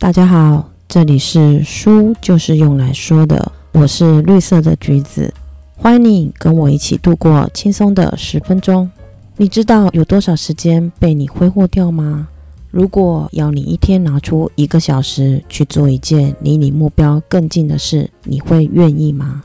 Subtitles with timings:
[0.00, 5.34] 大家好，这里是书就是用来说的，我是绿色的橘子，
[5.76, 8.88] 欢迎你跟我一起度过轻松的十分钟。
[9.36, 12.28] 你知道有多少时间被你挥霍掉吗？
[12.70, 19.42] 如果要你一天拿出一个小时去做一件离你目标更近的事，你会愿意吗？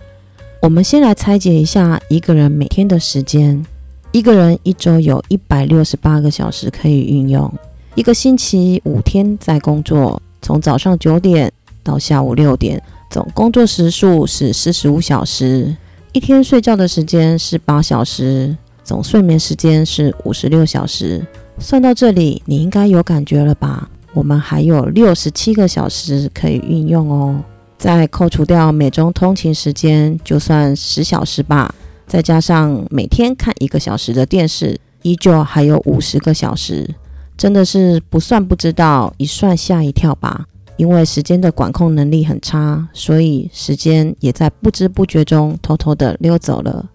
[0.62, 3.66] 我们先来拆解一下一个人每天的时间。
[4.12, 7.52] 一个人一周有一百六十八个小时可以运用，
[7.96, 10.22] 一个星期五天在工作。
[10.44, 11.52] 从早上九点
[11.82, 15.74] 到下午六点，总工作时数是四十五小时，
[16.12, 21.26] 一天睡觉的时间是八小时，总睡眠时间是五十六小时。
[21.60, 23.90] 算到这里，你应该有感觉了吧？
[24.14, 27.42] 我们还有六十七个小时可以运用哦。
[27.78, 31.74] 再扣除掉每周通勤时间，就算十小时吧。
[32.06, 36.90] 再加上每天看一个小时的电视，依旧还有五十个小时。
[37.38, 40.46] 真的是不算不知道，一算吓一跳吧。
[40.76, 46.90] 因为时间的管控能力很差，所以时间也在不知不觉中偷偷的溜走了。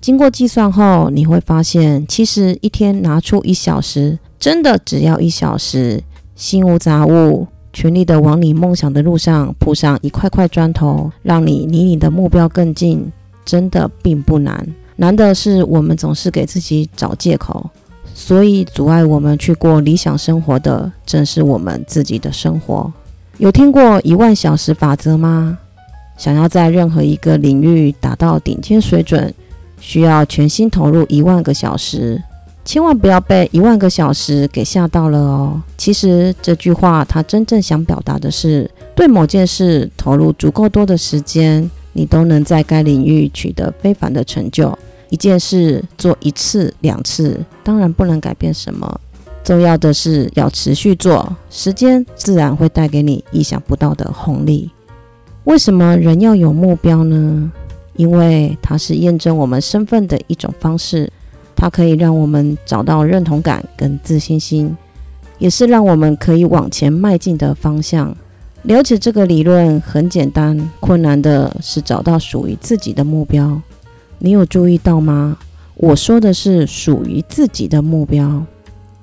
[0.00, 6.00] 经过计算后，你会发现，其实一天拿出一小时，真的只要一小时，
[6.36, 13.10] 心无杂物，全力的往你梦想的路上铺上一块块砖头，让你离你的目标更近，
[13.44, 14.64] 真的并不难。
[14.96, 17.68] 难的是我们总是给自己找借口。
[18.16, 22.90] 所以，阻碍我们去过理想生活的，正是我们自己的生活。
[23.38, 25.58] 有听过一万小时法则吗？
[26.16, 29.34] 想要在任何一个领域达到顶尖水准，
[29.80, 32.22] 需要全心投入一万个小时。
[32.64, 35.60] 千万不要被一万个小时给吓到了哦。
[35.76, 44.78] 其实这句话，它真正想表达的是，对某件事投入足够多的时间，你都能在该领域取得非凡的成就。
[45.14, 49.00] 一件事做一次两次，当然不能改变什么。
[49.44, 54.68] 重要的是要持续做，时间自然会带给你意想不到的红利。
[55.44, 57.52] 为什么人要有目标呢？
[57.94, 61.08] 因为它是验证我们身份的一种方式，
[61.54, 64.76] 它可以让我们找到认同感跟自信心，
[65.38, 68.12] 也是让我们可以往前迈进的方向。
[68.62, 73.62] 了解这个理论很简单，困难的是找到属于自己的目标。
[74.18, 75.36] 你有注意到吗？
[75.76, 78.44] 我说的是属于自己的目标。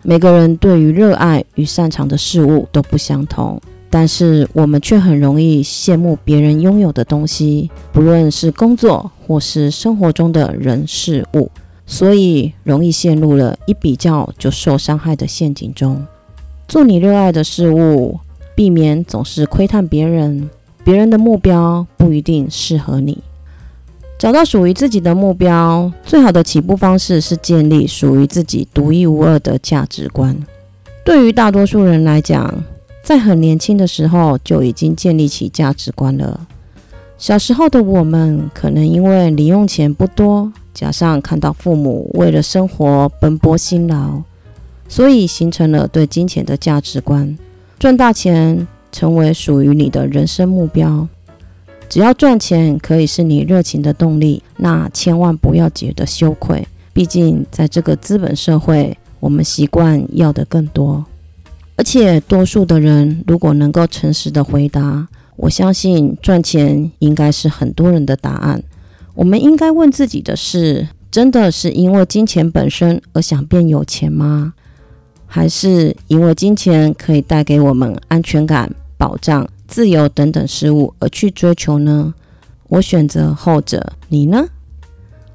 [0.04, 11.52] 每个人对于热爱与擅长的事物都不相同，但是我们却很容易羡慕别人拥有的东西，不论是工作或是生活中的人事物，
[11.86, 16.04] 所以容易陷入了一比较就受伤害的陷阱中。
[16.68, 18.18] 做你热爱的事物，
[18.56, 20.50] 避免总是窥探别人，
[20.84, 23.20] 别人的目标不一定适合你。
[24.22, 30.38] 找到属于自己的目标，最好的起步方式是建立属于自己独一无二的价值观。
[31.04, 32.64] 对于大多数人来讲，
[33.02, 36.40] 在很年轻的时候就已经建立起价值观了。
[37.18, 44.22] 小时候的我们，可能因为零用钱不多，加上看到父母为了生活奔波辛劳，
[44.88, 47.36] 所以形成了对金钱的价值观。
[47.80, 51.08] 赚大钱成为属于你的人生目标。
[51.92, 56.66] 只要赚钱可以是你热情的动力，那千万不要觉得羞愧。
[56.94, 61.04] 毕竟在这个资本社会，我们习惯要的更多。
[61.76, 68.64] 而且多数的人如果能够诚实的回答，我相信赚钱应该是很多人的答案。
[69.14, 74.54] 我们应该问自己的是：真的是因为金钱本身而想变有钱吗？
[75.26, 79.46] 还是因为金钱可以带给我们安全感、保障？
[79.72, 82.14] 自由等等事物而去追求呢？
[82.68, 84.46] 我选择后者，你呢？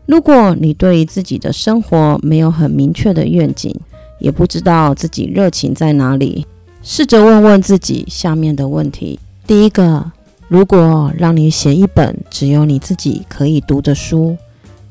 [0.05, 3.75] 如果你对于自己的生活没有很明确的愿景，
[4.21, 6.47] 也不知道自己热情在哪里，
[6.83, 10.13] 试着问问自己下面的问题：第一个，
[10.49, 14.37] 如果让你写一本只有你自己可以读的书，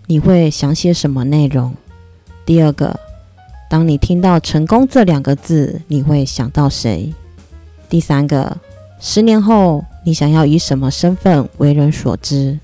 [0.07, 1.71] 你会想写什么内容？
[2.47, 2.99] 第二个，
[3.69, 7.13] 当你听到“成功”这两个字，你会想到谁？
[7.87, 8.57] 第三个。
[9.07, 12.57] 十年后，你想要以什么身份为人所知？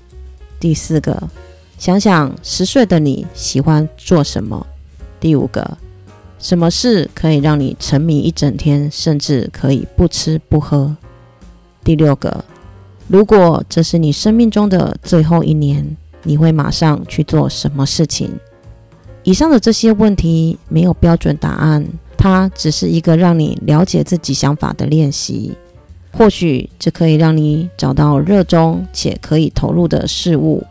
[0.58, 1.30] 第四个，
[1.78, 4.66] 想想十岁的你喜欢做什么？
[5.20, 5.78] 第五个，
[6.40, 10.96] 什么事可以让你沉迷一整天，甚至可以不吃不喝？
[11.84, 12.44] 第六个，
[13.06, 18.28] 如果这是你生命中的最后一年，你会马上去做什么事情？
[19.22, 21.86] 以上的这些问题没有标准答案，
[22.18, 25.56] 它只是一个让你了解自己想法的练习。
[26.12, 30.62] 或许这可以让你找到热衷且可以投入的事物，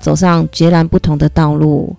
[0.00, 1.96] 走上截然不同的道路，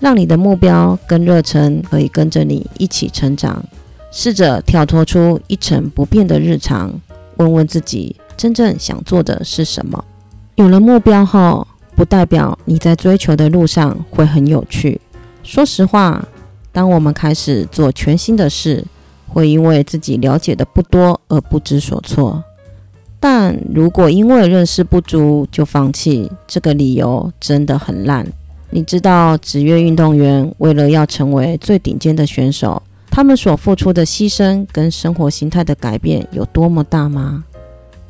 [0.00, 3.62] 让你的目标跟热忱可以跟着你一起成长。
[4.10, 6.92] 试着跳脱出一成不变的日常，
[7.36, 10.04] 问问自己真正想做的是什么。
[10.56, 11.64] 有了目标后，
[11.94, 15.00] 不代表你在追求的路上会很有趣。
[15.44, 16.26] 说实话，
[16.72, 18.84] 当我们开始做全新的事，
[19.32, 22.42] 会因为自己了解的不多而不知所措。
[23.18, 28.26] 但如果因为认识不足就放弃，这个理由真的很烂。
[28.70, 37.44] 你知道职业运动员为了要成为最顶尖的选手，他们所付出的牺牲跟生活形态的改变有多么大吗？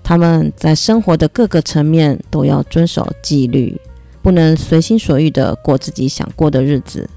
[0.02, 3.80] 他们在生活的各个层面都要遵守纪律，
[4.22, 7.08] 不能随心所欲地过自己想过的日子，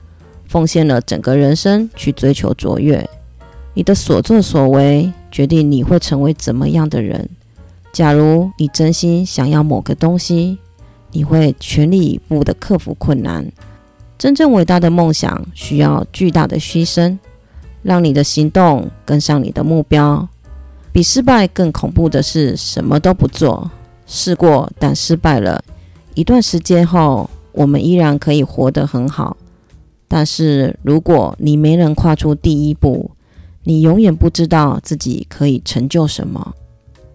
[0.48, 3.08] 奉献了整个人生去追求卓越。
[3.74, 7.30] 你的所作所为决定你会成为怎么样的人。
[7.92, 10.58] 假如你真心想要某个东西，
[11.12, 13.46] 你会全力以赴地克服困难。
[14.18, 17.18] 真正伟大的梦想需要巨大的牺牲，
[17.82, 20.28] 让你的行动跟上你的目标。
[20.92, 23.70] 比失败更恐怖的是什么都不做，
[24.06, 25.64] 试过但失败了。
[26.14, 29.36] 一段时间后，我们依然可以活得很好。
[30.08, 33.10] 但是如果你没能跨出第一步，
[33.64, 36.54] 你永远不知道自己可以成就什么。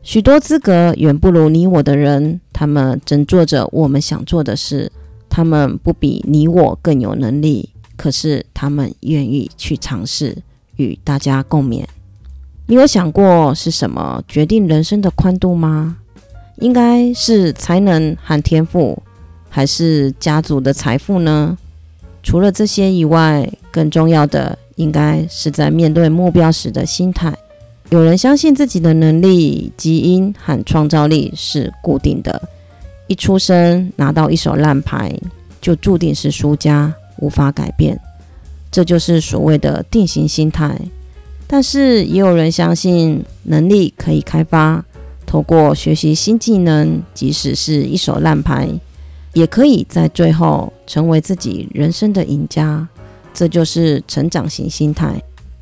[0.03, 4.91] 许多资格远不如你我的人，他们正做着我们想做的事。
[5.29, 10.37] 他们不比你我更有能力，可是他们愿意去尝试，
[10.77, 11.85] 与大家共勉。
[12.67, 15.99] 你有想过是什么决定人生的宽度吗？
[16.57, 19.01] 应该是才能和天赋，
[19.49, 21.57] 还是家族的财富呢？
[22.23, 27.37] 除了这些以外，更重要的应该是在面对目标时的心态。
[27.91, 32.41] 有人相信自己的能力、基因和创造力是固定的，
[33.07, 35.15] 一出生拿到一手烂牌
[35.61, 37.99] 就注定是输家，无法改变，
[38.71, 40.79] 这就是所谓的定型心态。
[41.47, 44.85] 但是也有人相信能力可以开发，
[45.25, 48.69] 透过学习新技能，即使是一手烂牌，
[49.33, 52.87] 也可以在最后成为自己人生的赢家，
[53.39, 55.15] 这就是成长型心态。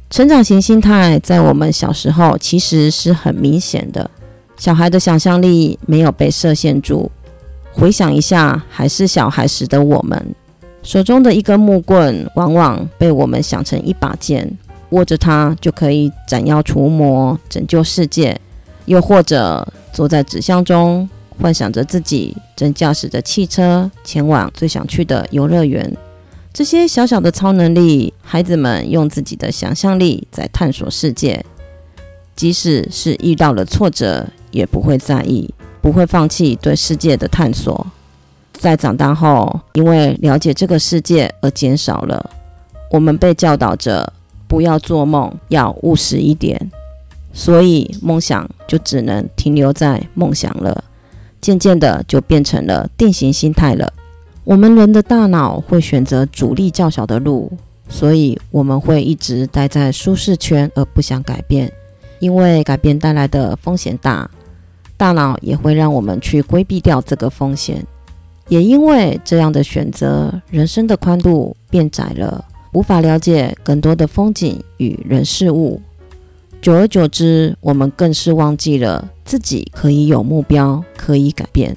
[0.08, 4.10] 成长型心态在我们小时候其实是很明显的，
[4.56, 7.10] 小孩的想象力没有被设限住。
[7.74, 10.34] 回想一下，还是小孩时的我们，
[10.82, 14.50] 手中的一根木棍，往往被我们想成一把剑，
[14.90, 18.34] 握着它就可以斩妖除魔、拯救世界；
[18.86, 21.06] 又或者坐在纸箱中，
[21.38, 25.94] 幻想着自己正驾驶着汽车前往最想去的游乐园。
[26.56, 31.44] 这些小小的超能力，孩子们用自己的想象力在探索世界，
[32.34, 37.86] 即使是遇到了挫折，也不会在意，不会放弃对世界的探索。
[38.54, 42.30] 在长大后，因为了解这个世界而减少了，
[42.90, 44.10] 我们被教导着
[44.48, 46.70] 不要做梦，要务实一点，
[47.34, 50.82] 所以梦想就只能停留在梦想了，
[51.38, 53.92] 渐渐的就变成了定型心态了。
[54.46, 57.50] 我们人的大脑会选择阻力较小的路，
[57.88, 61.70] 所以我们会一直待在舒适圈而不想改变，
[62.20, 64.30] 因为改变带来的风险大。
[64.96, 67.84] 大脑也会让我们去规避掉这个风险，
[68.46, 75.82] 也因为这样的选择，人生的宽度变窄了，无法了解更多的风景与人事物。
[76.62, 81.76] 久而久之，我们更是忘记了自己可以有目标，可以改变。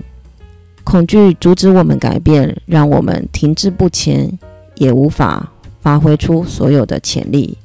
[0.90, 4.40] 恐惧阻止我们改变，让我们停滞不前，
[4.74, 5.48] 也无法
[5.82, 7.56] 发挥出所有的潜力。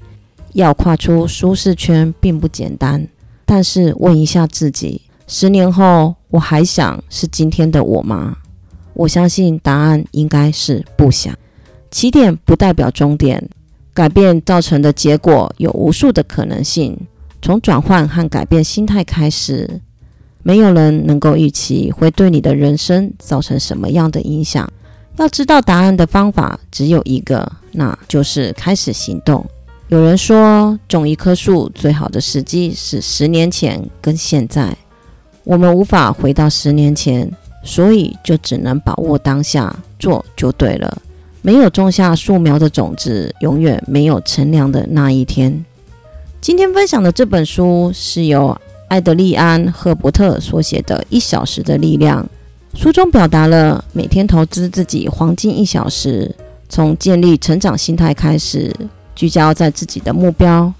[0.52, 3.08] 要跨出舒适圈并不简单，
[3.46, 8.36] 但是问一下自己：十年后我还想是今天的我吗？
[8.92, 11.34] 我相信答案应该是不想。
[11.90, 13.48] 起点不代表终点，
[13.94, 16.94] 改变造成的结果有无数的可能性。
[17.40, 19.80] 从转换和改变心态开始。
[20.44, 24.70] 没有人能够预期会对你的人生造成什么样的影响。
[25.16, 29.44] 要知道答案的方法只有一个，那就是开始行动。
[29.88, 34.76] 有人说，种一棵树最好的时机是十年前跟现在。
[35.44, 37.30] 我们无法回到十年前，
[37.62, 41.00] 所以就只能把握当下，做就对了。
[41.40, 45.64] 没有种下树苗的种子，永远没有乘凉的那一天。
[46.40, 48.54] 今天分享的这本书是由。
[48.88, 52.26] 艾德利安·赫伯特所写的《一小时的力量》
[52.80, 56.34] 书中表达了每天投资自己黄金一小时，
[56.68, 58.74] 从建立成长心态开始，
[59.14, 60.72] 聚焦在自己的目标，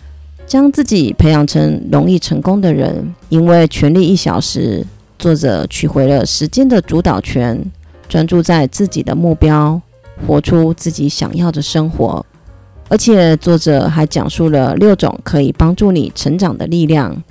[0.47, 3.15] 将自己培养成容易成功的人。
[3.29, 4.85] 因为全力一小时，
[5.19, 7.61] 作者取回了时间的主导权，
[8.09, 9.81] 专注在自己的目标，
[10.27, 12.25] 活出自己想要的生活。
[12.89, 17.23] 而且，作者还讲述了六种可以帮助你成长的力量。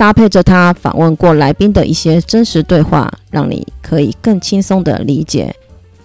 [0.00, 5.54] 搭配着他访问过来宾的一些真实对话，让你可以更轻松的理解。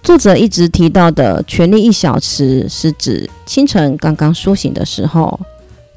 [0.03, 5.39] 作者一直提到的“权力一小时”是指清晨刚刚苏醒的时候，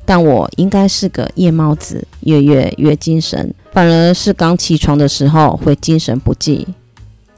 [0.05, 6.69] 但我应该是个夜猫子，越夜越精神，反而是刚起床的时候会精神不济。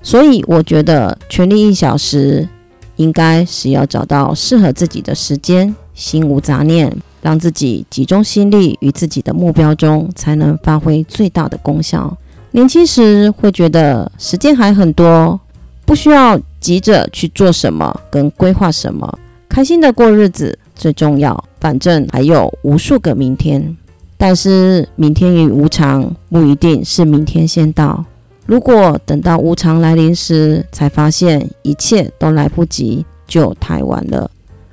[0.03, 2.47] 所以我觉得“权力一小时”
[2.97, 12.17] 应该是要找到适合自己的时间，心无杂念，让自己集中心力于自己的目标中，才能发挥最大的功效。
[12.53, 15.39] 年轻时会觉得时间还很多。
[15.87, 21.45] 不需要急着去做什么，跟规划什么，开心的过日子最重要。
[21.59, 23.77] 反正还有无数个明天，
[24.17, 28.05] 但是明天与无常不一定是明天先到。
[28.47, 34.31] 如果等到无常来临时才发现一切都来不及，就太晚了。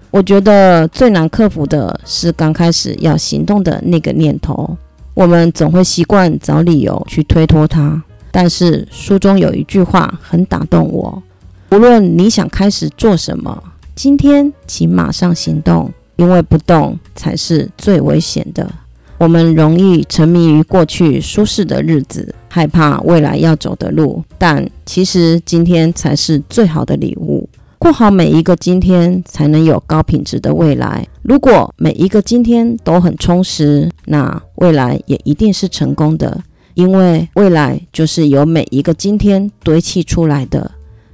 [0.10, 4.76] 我觉得最难克服的是刚开始要行动的那个念头，
[5.14, 8.02] 我们总会习惯找理由去推脱它。
[8.32, 11.22] 但是书中有一句话很打动我：
[11.72, 13.62] 无论你想开始做什么，
[13.96, 18.70] 今天请马上行动，因为不动才是最危险的。
[19.18, 27.50] 我们容易沉迷于过去舒适的日子，害怕未来要走的路，但其实今天才是最好的礼物。
[27.88, 31.08] 过好每一个今天，才能有高品质的未来。
[31.22, 36.38] 如果每一个今天都很充实，那未来也一定是成功的。
[36.74, 40.70] 因为未来就是由每一个今天堆砌出来的。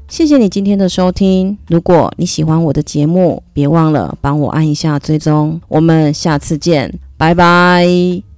[0.07, 1.55] 谢谢你今天的收听。
[1.67, 5.61] 如果你喜欢我的节目，别忘了帮我按一下追踪。
[5.67, 8.32] 我们下次见，拜拜。